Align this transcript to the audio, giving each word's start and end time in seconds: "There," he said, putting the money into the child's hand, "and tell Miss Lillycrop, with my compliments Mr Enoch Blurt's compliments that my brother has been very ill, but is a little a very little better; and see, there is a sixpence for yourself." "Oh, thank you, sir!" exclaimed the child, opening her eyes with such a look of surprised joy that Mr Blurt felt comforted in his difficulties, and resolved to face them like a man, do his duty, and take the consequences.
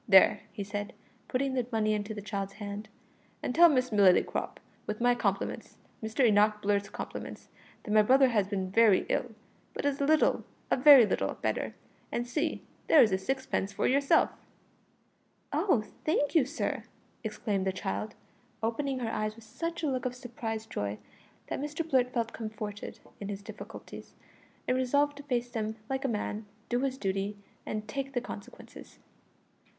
"There," 0.07 0.39
he 0.51 0.63
said, 0.63 0.93
putting 1.27 1.53
the 1.53 1.67
money 1.71 1.93
into 1.93 2.15
the 2.15 2.23
child's 2.23 2.53
hand, 2.53 2.89
"and 3.43 3.53
tell 3.53 3.69
Miss 3.69 3.91
Lillycrop, 3.91 4.57
with 4.87 4.99
my 4.99 5.13
compliments 5.13 5.77
Mr 6.01 6.25
Enoch 6.25 6.59
Blurt's 6.59 6.89
compliments 6.89 7.49
that 7.83 7.91
my 7.91 8.01
brother 8.01 8.29
has 8.29 8.47
been 8.47 8.71
very 8.71 9.05
ill, 9.09 9.35
but 9.75 9.85
is 9.85 10.01
a 10.01 10.05
little 10.07 10.43
a 10.71 10.75
very 10.75 11.05
little 11.05 11.35
better; 11.43 11.75
and 12.11 12.25
see, 12.25 12.63
there 12.87 13.03
is 13.03 13.11
a 13.11 13.17
sixpence 13.19 13.73
for 13.73 13.85
yourself." 13.85 14.31
"Oh, 15.53 15.83
thank 16.03 16.33
you, 16.33 16.45
sir!" 16.45 16.83
exclaimed 17.23 17.67
the 17.67 17.71
child, 17.71 18.15
opening 18.63 18.97
her 19.01 19.11
eyes 19.11 19.35
with 19.35 19.45
such 19.45 19.83
a 19.83 19.87
look 19.87 20.07
of 20.07 20.15
surprised 20.15 20.71
joy 20.71 20.97
that 21.45 21.61
Mr 21.61 21.87
Blurt 21.87 22.11
felt 22.11 22.33
comforted 22.33 22.99
in 23.19 23.29
his 23.29 23.43
difficulties, 23.43 24.15
and 24.67 24.75
resolved 24.75 25.15
to 25.17 25.23
face 25.25 25.51
them 25.51 25.75
like 25.91 26.03
a 26.03 26.07
man, 26.07 26.47
do 26.69 26.79
his 26.79 26.97
duty, 26.97 27.37
and 27.67 27.87
take 27.87 28.13
the 28.13 28.19
consequences. 28.21 28.97